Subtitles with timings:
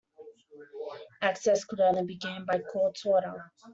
[1.21, 3.51] Access could only be gained by court order.